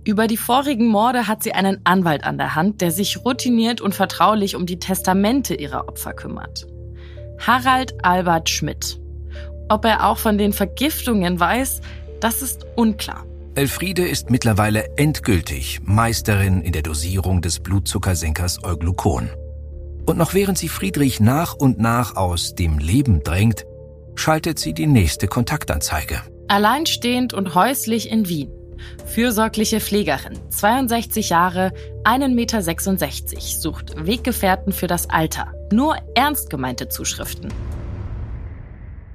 Über 0.03 0.27
die 0.27 0.37
vorigen 0.37 0.85
Morde 0.85 1.27
hat 1.27 1.41
sie 1.41 1.53
einen 1.53 1.81
Anwalt 1.83 2.23
an 2.23 2.37
der 2.37 2.53
Hand, 2.53 2.81
der 2.81 2.91
sich 2.91 3.25
routiniert 3.25 3.81
und 3.81 3.95
vertraulich 3.95 4.55
um 4.55 4.67
die 4.67 4.77
Testamente 4.77 5.55
ihrer 5.55 5.87
Opfer 5.87 6.13
kümmert. 6.13 6.67
Harald 7.39 8.05
Albert 8.05 8.49
Schmidt. 8.49 8.99
Ob 9.67 9.83
er 9.85 10.05
auch 10.05 10.19
von 10.19 10.37
den 10.37 10.53
Vergiftungen 10.53 11.39
weiß, 11.39 11.81
das 12.19 12.43
ist 12.43 12.67
unklar. 12.75 13.25
Elfriede 13.55 14.07
ist 14.07 14.29
mittlerweile 14.29 14.95
endgültig 14.95 15.79
Meisterin 15.83 16.61
in 16.61 16.71
der 16.71 16.83
Dosierung 16.83 17.41
des 17.41 17.61
Blutzuckersenkers 17.61 18.63
Euglucon. 18.63 19.31
Und 20.05 20.19
noch 20.19 20.35
während 20.35 20.59
sie 20.59 20.69
Friedrich 20.69 21.19
nach 21.19 21.55
und 21.55 21.79
nach 21.79 22.15
aus 22.15 22.53
dem 22.53 22.77
Leben 22.77 23.23
drängt, 23.23 23.65
schaltet 24.15 24.59
sie 24.59 24.73
die 24.73 24.87
nächste 24.87 25.27
Kontaktanzeige. 25.27 26.21
Alleinstehend 26.47 27.33
und 27.33 27.55
häuslich 27.55 28.11
in 28.11 28.27
Wien. 28.27 28.51
Fürsorgliche 29.05 29.79
Pflegerin, 29.79 30.37
62 30.49 31.29
Jahre, 31.29 31.71
1,66 32.03 32.25
Meter, 32.35 33.41
sucht 33.41 34.05
Weggefährten 34.05 34.73
für 34.73 34.87
das 34.87 35.09
Alter. 35.09 35.53
Nur 35.71 35.95
ernst 36.15 36.49
gemeinte 36.49 36.89
Zuschriften. 36.89 37.53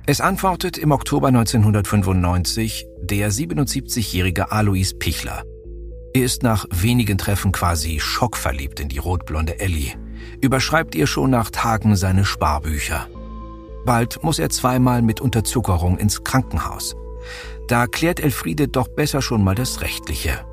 Es 0.07 0.21
antwortet 0.21 0.79
im 0.79 0.91
Oktober 0.91 1.29
1995 1.29 2.87
der 3.03 3.31
77-jährige 3.31 4.51
Alois 4.51 4.93
Pichler. 4.99 5.45
Er 6.13 6.23
ist 6.25 6.43
nach 6.43 6.67
wenigen 6.71 7.19
Treffen 7.19 7.53
quasi 7.53 8.01
schockverliebt 8.01 8.81
in 8.81 8.89
die 8.89 8.99
rotblonde 8.99 9.61
Ellie, 9.61 9.93
überschreibt 10.41 10.97
ihr 10.97 11.07
schon 11.07 11.31
nach 11.31 11.51
Tagen 11.51 11.95
seine 11.95 12.25
Sparbücher. 12.25 13.07
Bald 13.85 14.23
muss 14.23 14.39
er 14.39 14.51
zweimal 14.51 15.03
mit 15.03 15.21
Unterzuckerung 15.21 15.99
ins 15.99 16.25
Krankenhaus. 16.25 16.97
Da 17.69 17.87
klärt 17.87 18.21
Elfriede 18.21 18.69
doch 18.69 18.89
besser 18.89 19.23
schon 19.23 19.45
mal 19.45 19.55
das 19.55 19.81
Rechtliche. 19.81 20.45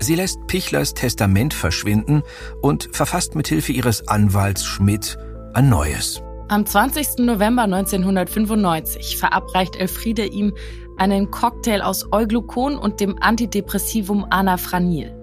Sie 0.00 0.14
lässt 0.14 0.46
Pichlers 0.46 0.94
Testament 0.94 1.54
verschwinden 1.54 2.22
und 2.60 2.88
verfasst 2.92 3.34
mit 3.34 3.48
Hilfe 3.48 3.72
ihres 3.72 4.08
Anwalts 4.08 4.64
Schmidt 4.64 5.16
ein 5.54 5.68
neues. 5.68 6.22
Am 6.48 6.66
20. 6.66 7.20
November 7.20 7.62
1995 7.62 9.16
verabreicht 9.16 9.76
Elfriede 9.76 10.26
ihm 10.26 10.52
einen 10.96 11.30
Cocktail 11.30 11.80
aus 11.82 12.12
Euglucon 12.12 12.76
und 12.76 13.00
dem 13.00 13.16
Antidepressivum 13.20 14.26
Anafranil. 14.28 15.14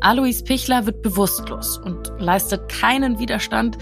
Alois 0.00 0.42
Pichler 0.44 0.84
wird 0.84 1.00
bewusstlos 1.02 1.78
und 1.78 2.12
leistet 2.18 2.68
keinen 2.68 3.20
Widerstand, 3.20 3.78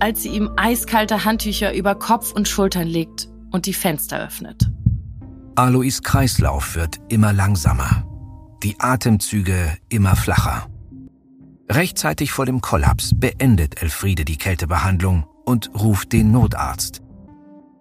als 0.00 0.22
sie 0.22 0.30
ihm 0.30 0.50
eiskalte 0.56 1.24
Handtücher 1.24 1.74
über 1.74 1.94
Kopf 1.94 2.32
und 2.32 2.48
Schultern 2.48 2.88
legt 2.88 3.28
und 3.50 3.66
die 3.66 3.74
Fenster 3.74 4.18
öffnet. 4.18 4.70
Alois 5.56 6.00
Kreislauf 6.02 6.74
wird 6.74 6.98
immer 7.08 7.32
langsamer, 7.32 8.06
die 8.62 8.80
Atemzüge 8.80 9.76
immer 9.88 10.16
flacher. 10.16 10.66
Rechtzeitig 11.70 12.32
vor 12.32 12.46
dem 12.46 12.60
Kollaps 12.60 13.12
beendet 13.14 13.80
Elfriede 13.80 14.24
die 14.24 14.38
Kältebehandlung 14.38 15.26
und 15.44 15.70
ruft 15.74 16.12
den 16.12 16.32
Notarzt. 16.32 17.02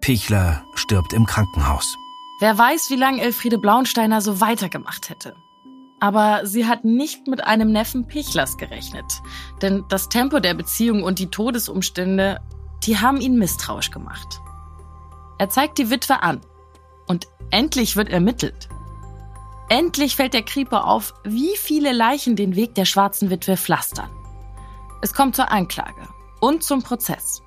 Pichler 0.02 0.64
stirbt 0.76 1.14
im 1.14 1.26
Krankenhaus. 1.26 1.96
Wer 2.40 2.58
weiß, 2.58 2.90
wie 2.90 2.96
lange 2.96 3.22
Elfriede 3.22 3.58
Blaunsteiner 3.58 4.22
so 4.22 4.40
weitergemacht 4.42 5.10
hätte. 5.10 5.36
Aber 6.00 6.46
sie 6.46 6.65
hat 6.65 6.86
nicht 6.86 7.27
mit 7.27 7.44
einem 7.44 7.72
Neffen 7.72 8.08
Pichlers 8.08 8.58
gerechnet. 8.58 9.06
Denn 9.62 9.84
das 9.89 10.10
Tempo 10.10 10.39
der 10.39 10.53
Beziehung 10.53 11.03
und 11.03 11.20
die 11.20 11.27
Todesumstände, 11.27 12.39
die 12.84 12.98
haben 12.98 13.20
ihn 13.20 13.38
misstrauisch 13.38 13.91
gemacht. 13.91 14.39
Er 15.38 15.50
zeigt 15.50 15.77
die 15.77 15.89
Witwe 15.89 16.24
an. 16.24 16.41
Und 17.08 17.27
endlich 17.50 17.96
wird 17.96 18.10
ermittelt. 18.10 18.70
Endlich 19.70 20.15
fällt 20.15 20.34
der 20.34 20.44
Krieper 20.44 20.86
auf, 20.86 21.13
wie 21.24 21.56
viele 21.56 21.91
Leichen 21.91 22.36
den 22.36 22.56
Weg 22.56 22.75
der 22.75 22.86
schwarzen 22.86 23.29
Witwe 23.29 23.58
pflastern. 23.58 24.10
Es 25.01 25.13
kommt 25.13 25.36
zur 25.36 25.51
Anklage 25.51 26.08
und 26.39 26.63
zum 26.63 26.82
Prozess. 26.82 27.41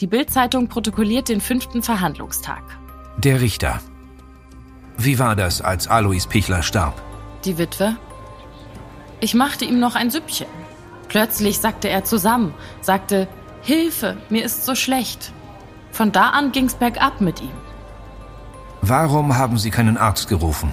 Die 0.00 0.06
Bildzeitung 0.06 0.68
protokolliert 0.68 1.28
den 1.28 1.40
fünften 1.40 1.82
Verhandlungstag. 1.82 2.62
Der 3.16 3.40
Richter. 3.40 3.80
Wie 4.96 5.18
war 5.18 5.34
das, 5.34 5.60
als 5.60 5.88
Alois 5.88 6.26
Pichler 6.28 6.62
starb? 6.62 7.02
Die 7.44 7.58
Witwe? 7.58 7.96
Ich 9.20 9.34
machte 9.34 9.64
ihm 9.64 9.80
noch 9.80 9.94
ein 9.94 10.10
Süppchen. 10.10 10.46
Plötzlich 11.08 11.58
sagte 11.58 11.88
er 11.88 12.04
zusammen, 12.04 12.54
sagte, 12.80 13.28
Hilfe, 13.62 14.16
mir 14.28 14.44
ist 14.44 14.64
so 14.64 14.74
schlecht. 14.74 15.32
Von 15.90 16.12
da 16.12 16.30
an 16.30 16.52
ging's 16.52 16.74
bergab 16.74 17.20
mit 17.20 17.40
ihm. 17.40 17.50
Warum 18.82 19.36
haben 19.36 19.58
Sie 19.58 19.70
keinen 19.70 19.96
Arzt 19.96 20.28
gerufen? 20.28 20.72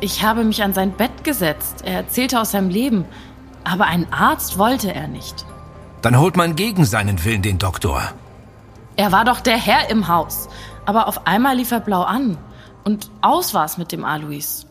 Ich 0.00 0.22
habe 0.22 0.44
mich 0.44 0.62
an 0.62 0.74
sein 0.74 0.92
Bett 0.92 1.24
gesetzt. 1.24 1.82
Er 1.84 1.94
erzählte 1.94 2.40
aus 2.40 2.52
seinem 2.52 2.70
Leben. 2.70 3.04
Aber 3.64 3.86
einen 3.86 4.12
Arzt 4.12 4.58
wollte 4.58 4.94
er 4.94 5.08
nicht. 5.08 5.44
Dann 6.02 6.18
holt 6.18 6.36
man 6.36 6.56
gegen 6.56 6.84
seinen 6.84 7.24
Willen 7.24 7.42
den 7.42 7.58
Doktor. 7.58 8.02
Er 8.96 9.12
war 9.12 9.24
doch 9.24 9.40
der 9.40 9.56
Herr 9.56 9.90
im 9.90 10.08
Haus. 10.08 10.48
Aber 10.86 11.08
auf 11.08 11.26
einmal 11.26 11.56
lief 11.56 11.70
er 11.70 11.80
blau 11.80 12.02
an. 12.02 12.38
Und 12.84 13.10
aus 13.20 13.52
war's 13.52 13.76
mit 13.78 13.92
dem 13.92 14.04
Alois. 14.04 14.67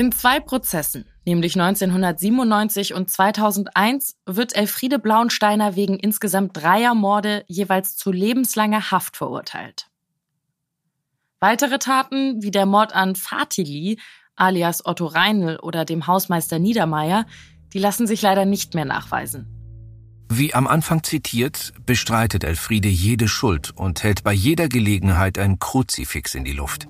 In 0.00 0.12
zwei 0.12 0.40
Prozessen, 0.40 1.04
nämlich 1.26 1.60
1997 1.60 2.94
und 2.94 3.10
2001, 3.10 4.16
wird 4.24 4.56
Elfriede 4.56 4.98
Blauensteiner 4.98 5.76
wegen 5.76 5.98
insgesamt 5.98 6.56
dreier 6.56 6.94
Morde 6.94 7.44
jeweils 7.48 7.98
zu 7.98 8.10
lebenslanger 8.10 8.90
Haft 8.92 9.18
verurteilt. 9.18 9.90
Weitere 11.38 11.78
Taten, 11.78 12.42
wie 12.42 12.50
der 12.50 12.64
Mord 12.64 12.94
an 12.94 13.14
Fatili, 13.14 13.98
alias 14.36 14.86
Otto 14.86 15.04
Reinl 15.04 15.58
oder 15.58 15.84
dem 15.84 16.06
Hausmeister 16.06 16.58
Niedermeyer, 16.58 17.26
die 17.74 17.78
lassen 17.78 18.06
sich 18.06 18.22
leider 18.22 18.46
nicht 18.46 18.74
mehr 18.74 18.86
nachweisen. 18.86 19.48
Wie 20.30 20.54
am 20.54 20.66
Anfang 20.66 21.02
zitiert, 21.02 21.74
bestreitet 21.84 22.42
Elfriede 22.42 22.88
jede 22.88 23.28
Schuld 23.28 23.72
und 23.76 24.02
hält 24.02 24.24
bei 24.24 24.32
jeder 24.32 24.70
Gelegenheit 24.70 25.38
ein 25.38 25.58
Kruzifix 25.58 26.34
in 26.34 26.46
die 26.46 26.52
Luft. 26.52 26.88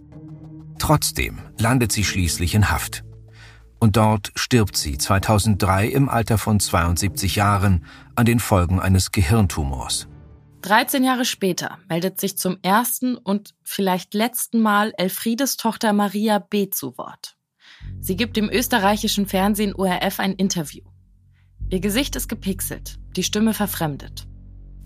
Trotzdem 0.81 1.39
landet 1.59 1.93
sie 1.93 2.05
schließlich 2.05 2.55
in 2.55 2.71
Haft. 2.71 3.05
Und 3.79 3.97
dort 3.97 4.33
stirbt 4.35 4.77
sie 4.77 4.99
2003 4.99 5.87
im 5.87 6.09
Alter 6.09 6.39
von 6.39 6.59
72 6.59 7.37
Jahren 7.37 7.85
an 8.17 8.27
den 8.27 8.41
Folgen 8.41 8.81
eines 8.81 9.13
Gehirntumors. 9.13 10.09
13 10.63 11.05
Jahre 11.05 11.25
später 11.25 11.79
meldet 11.89 12.19
sich 12.19 12.37
zum 12.37 12.59
ersten 12.63 13.17
und 13.17 13.55
vielleicht 13.63 14.15
letzten 14.15 14.61
Mal 14.61 14.93
Elfriedes 14.97 15.57
Tochter 15.57 15.93
Maria 15.93 16.39
B. 16.39 16.71
zu 16.71 16.97
Wort. 16.99 17.37
Sie 18.01 18.17
gibt 18.17 18.37
dem 18.37 18.51
österreichischen 18.51 19.27
Fernsehen 19.27 19.75
ORF 19.75 20.19
ein 20.19 20.33
Interview. 20.33 20.85
Ihr 21.69 21.81
Gesicht 21.81 22.17
ist 22.17 22.29
gepixelt, 22.29 22.99
die 23.17 23.23
Stimme 23.23 23.55
verfremdet. 23.55 24.27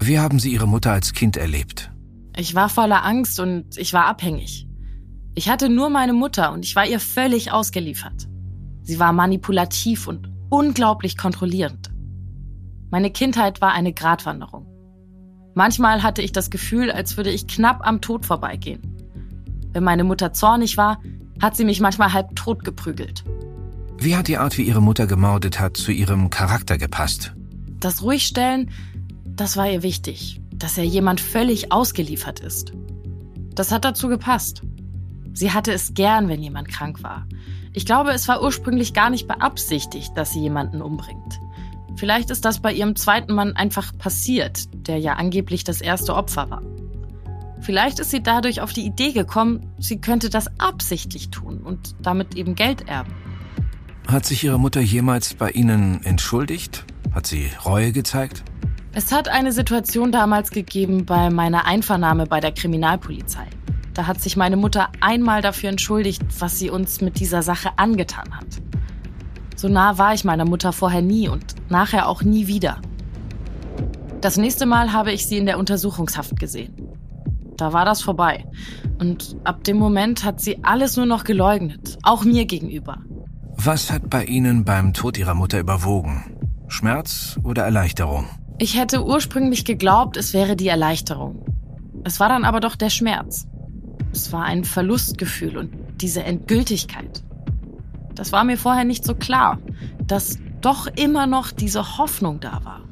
Wie 0.01 0.19
haben 0.19 0.39
Sie 0.39 0.53
Ihre 0.53 0.69
Mutter 0.69 0.93
als 0.93 1.13
Kind 1.13 1.37
erlebt? 1.37 1.93
Ich 2.37 2.55
war 2.55 2.69
voller 2.69 3.05
Angst 3.05 3.39
und 3.39 3.79
ich 3.79 3.93
war 3.93 4.07
abhängig. 4.07 4.67
Ich 5.35 5.49
hatte 5.49 5.69
nur 5.69 5.91
meine 5.91 6.13
Mutter 6.13 6.53
und 6.53 6.65
ich 6.65 6.77
war 6.77 6.87
ihr 6.87 7.01
völlig 7.01 7.51
ausgeliefert. 7.51 8.29
Sie 8.83 8.99
war 8.99 9.13
manipulativ 9.13 10.07
und 10.07 10.31
unglaublich 10.49 11.17
kontrollierend. 11.17 11.91
Meine 12.91 13.11
Kindheit 13.11 13.61
war 13.61 13.73
eine 13.73 13.93
Gratwanderung. 13.93 14.67
Manchmal 15.55 16.03
hatte 16.03 16.23
ich 16.23 16.33
das 16.33 16.51
Gefühl, 16.51 16.91
als 16.91 17.17
würde 17.17 17.31
ich 17.31 17.49
knapp 17.49 17.87
am 17.87 18.01
Tod 18.01 18.27
vorbeigehen. 18.27 18.83
Wenn 19.73 19.83
meine 19.83 20.05
Mutter 20.05 20.33
zornig 20.33 20.77
war, 20.77 21.01
hat 21.43 21.57
sie 21.57 21.65
mich 21.65 21.81
manchmal 21.81 22.13
halb 22.13 22.37
tot 22.37 22.65
geprügelt. 22.65 23.25
Wie 23.99 24.17
hat 24.17 24.29
die 24.29 24.39
Art, 24.39 24.57
wie 24.59 24.63
ihre 24.63 24.83
Mutter 24.83 25.07
gemordet 25.07 25.59
hat, 25.59 25.77
zu 25.77 25.91
ihrem 25.91 26.31
Charakter 26.31 26.79
gepasst? 26.79 27.35
Das 27.81 28.03
Ruhigstellen, 28.03 28.71
das 29.25 29.57
war 29.57 29.69
ihr 29.69 29.83
wichtig, 29.83 30.41
dass 30.53 30.79
er 30.79 30.85
jemand 30.85 31.21
völlig 31.21 31.73
ausgeliefert 31.73 32.41
ist. 32.41 32.73
Das 33.55 33.73
hat 33.73 33.85
dazu 33.85 34.09
gepasst. 34.09 34.63
Sie 35.35 35.51
hatte 35.51 35.73
es 35.73 35.95
gern, 35.95 36.29
wenn 36.29 36.41
jemand 36.41 36.69
krank 36.69 37.03
war. 37.03 37.27
Ich 37.73 37.85
glaube, 37.85 38.13
es 38.13 38.29
war 38.29 38.41
ursprünglich 38.43 38.95
gar 38.95 39.11
nicht 39.11 39.27
beabsichtigt, 39.27 40.13
dass 40.17 40.33
sie 40.33 40.41
jemanden 40.41 40.81
umbringt. 40.81 41.41
Vielleicht 41.97 42.31
ist 42.31 42.45
das 42.45 42.61
bei 42.61 42.73
ihrem 42.73 42.97
zweiten 42.97 43.35
Mann 43.35 43.55
einfach 43.55 43.97
passiert, 43.99 44.69
der 44.89 44.99
ja 44.99 45.15
angeblich 45.15 45.65
das 45.65 45.81
erste 45.81 46.15
Opfer 46.15 46.51
war. 46.51 46.63
Vielleicht 47.61 47.99
ist 47.99 48.11
sie 48.11 48.23
dadurch 48.23 48.61
auf 48.61 48.73
die 48.73 48.85
Idee 48.85 49.13
gekommen, 49.13 49.73
sie 49.79 50.01
könnte 50.01 50.31
das 50.31 50.49
absichtlich 50.61 51.31
tun 51.31 51.59
und 51.59 51.97
damit 52.01 52.37
eben 52.37 52.55
Geld 52.55 52.89
erben. 52.89 53.13
Hat 54.07 54.27
sich 54.27 54.45
Ihre 54.45 54.61
Mutter 54.61 54.81
jemals 54.81 55.35
bei 55.35 55.51
Ihnen 55.51 56.05
entschuldigt? 56.05 56.85
Hat 57.13 57.27
sie 57.27 57.51
Reue 57.65 57.93
gezeigt? 57.93 58.45
Es 58.93 59.11
hat 59.11 59.29
eine 59.29 59.51
Situation 59.51 60.13
damals 60.13 60.51
gegeben 60.51 61.07
bei 61.07 61.31
meiner 61.31 61.65
Einvernahme 61.65 62.27
bei 62.27 62.41
der 62.41 62.53
Kriminalpolizei. 62.53 63.49
Da 63.95 64.09
hat 64.09 64.21
sich 64.21 64.37
meine 64.37 64.57
Mutter 64.57 64.89
einmal 65.01 65.41
dafür 65.41 65.71
entschuldigt, 65.71 66.23
was 66.41 66.59
sie 66.59 66.69
uns 66.69 67.01
mit 67.01 67.21
dieser 67.21 67.43
Sache 67.43 67.71
angetan 67.79 68.37
hat. 68.37 68.47
So 69.57 69.69
nah 69.69 69.99
war 69.99 70.15
ich 70.15 70.25
meiner 70.25 70.45
Mutter 70.45 70.73
vorher 70.73 71.01
nie 71.01 71.29
und 71.29 71.55
nachher 71.71 72.09
auch 72.09 72.23
nie 72.23 72.49
wieder. 72.49 72.81
Das 74.21 74.37
nächste 74.37 74.67
Mal 74.67 74.93
habe 74.93 75.13
ich 75.13 75.27
sie 75.27 75.39
in 75.39 75.47
der 75.47 75.59
Untersuchungshaft 75.59 76.39
gesehen. 76.41 76.75
Da 77.57 77.73
war 77.73 77.85
das 77.85 78.03
vorbei. 78.03 78.47
Und 78.99 79.37
ab 79.45 79.63
dem 79.65 79.79
Moment 79.79 80.25
hat 80.25 80.41
sie 80.41 80.65
alles 80.65 80.97
nur 80.97 81.07
noch 81.07 81.25
geleugnet, 81.25 81.99
auch 82.03 82.25
mir 82.25 82.47
gegenüber. 82.47 82.99
Was 83.57 83.93
hat 83.93 84.11
bei 84.11 84.25
Ihnen 84.25 84.65
beim 84.65 84.93
Tod 84.93 85.17
Ihrer 85.17 85.35
Mutter 85.35 85.61
überwogen? 85.61 86.37
Schmerz 86.67 87.39
oder 87.45 87.63
Erleichterung? 87.63 88.27
Ich 88.59 88.77
hätte 88.77 89.05
ursprünglich 89.05 89.65
geglaubt, 89.65 90.17
es 90.17 90.35
wäre 90.35 90.57
die 90.57 90.69
Erleichterung. 90.69 91.45
Es 92.03 92.19
war 92.19 92.29
dann 92.29 92.45
aber 92.45 92.61
doch 92.61 92.75
der 92.75 92.91
Schmerz. 92.91 93.47
Es 94.15 94.33
war 94.33 94.45
ein 94.45 94.63
Verlustgefühl 94.63 95.59
und 95.59 95.73
diese 96.01 96.23
Endgültigkeit. 96.23 97.25
Das 98.15 98.31
war 98.31 98.45
mir 98.45 98.57
vorher 98.57 98.85
nicht 98.85 99.05
so 99.05 99.17
klar, 99.17 99.59
dass 100.07 100.39
doch 100.61 100.87
immer 100.87 101.27
noch 101.27 101.51
diese 101.51 101.99
Hoffnung 101.99 102.39
da 102.39 102.65
war. 102.65 102.83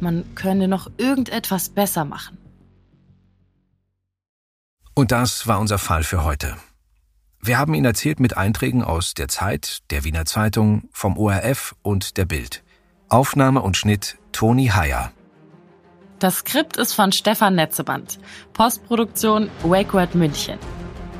Man 0.00 0.24
könne 0.34 0.66
noch 0.66 0.90
irgendetwas 0.96 1.68
besser 1.68 2.04
machen. 2.04 2.36
Und 4.94 5.12
das 5.12 5.46
war 5.46 5.60
unser 5.60 5.78
Fall 5.78 6.02
für 6.02 6.24
heute. 6.24 6.56
Wir 7.40 7.58
haben 7.58 7.74
ihn 7.74 7.84
erzählt 7.84 8.18
mit 8.18 8.36
Einträgen 8.36 8.82
aus 8.82 9.14
der 9.14 9.28
Zeit, 9.28 9.84
der 9.92 10.02
Wiener 10.02 10.24
Zeitung, 10.24 10.88
vom 10.90 11.16
ORF 11.16 11.76
und 11.82 12.16
der 12.16 12.24
Bild. 12.24 12.64
Aufnahme 13.08 13.62
und 13.62 13.76
Schnitt 13.76 14.18
Toni 14.32 14.66
Heyer. 14.66 15.12
Das 16.22 16.36
Skript 16.36 16.76
ist 16.76 16.92
von 16.92 17.10
Stefan 17.10 17.56
Netzeband. 17.56 18.20
Postproduktion 18.52 19.50
WakeWord 19.64 20.14
München. 20.14 20.56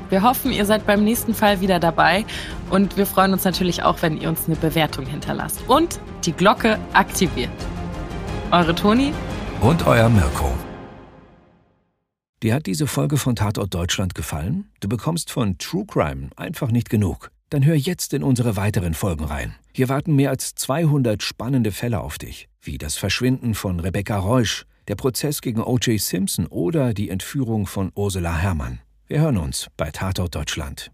Wir 0.07 0.21
hoffen, 0.21 0.53
ihr 0.53 0.65
seid 0.65 0.87
beim 0.87 1.03
nächsten 1.03 1.33
Fall 1.33 1.59
wieder 1.59 1.77
dabei 1.77 2.23
und 2.69 2.95
wir 2.95 3.05
freuen 3.05 3.33
uns 3.33 3.43
natürlich 3.43 3.83
auch, 3.83 4.01
wenn 4.01 4.15
ihr 4.15 4.29
uns 4.29 4.45
eine 4.45 4.55
Bewertung 4.55 5.05
hinterlasst 5.05 5.61
und 5.67 5.99
die 6.23 6.31
Glocke 6.31 6.79
aktiviert. 6.93 7.51
Eure 8.51 8.73
Toni 8.73 9.11
und 9.59 9.85
euer 9.85 10.07
Mirko. 10.07 10.53
Dir 12.41 12.53
hat 12.53 12.65
diese 12.65 12.87
Folge 12.87 13.17
von 13.17 13.35
Tatort 13.35 13.73
Deutschland 13.73 14.15
gefallen? 14.15 14.71
Du 14.79 14.87
bekommst 14.87 15.31
von 15.31 15.57
True 15.57 15.85
Crime 15.85 16.29
einfach 16.37 16.71
nicht 16.71 16.89
genug. 16.89 17.29
Dann 17.49 17.65
hör 17.65 17.75
jetzt 17.75 18.13
in 18.13 18.23
unsere 18.23 18.55
weiteren 18.55 18.93
Folgen 18.93 19.25
rein. 19.25 19.53
Hier 19.73 19.89
warten 19.89 20.15
mehr 20.15 20.29
als 20.29 20.55
200 20.55 21.21
spannende 21.21 21.73
Fälle 21.73 21.99
auf 21.99 22.17
dich, 22.17 22.47
wie 22.61 22.77
das 22.77 22.95
Verschwinden 22.95 23.53
von 23.53 23.81
Rebecca 23.81 24.17
Reusch, 24.17 24.65
der 24.87 24.95
Prozess 24.95 25.41
gegen 25.41 25.61
O.J. 25.61 25.99
Simpson 25.99 26.47
oder 26.47 26.93
die 26.93 27.09
Entführung 27.09 27.65
von 27.67 27.91
Ursula 27.95 28.35
Herrmann. 28.35 28.79
Wir 29.07 29.21
hören 29.21 29.37
uns 29.37 29.67
bei 29.77 29.91
Tatort 29.91 30.35
Deutschland. 30.35 30.91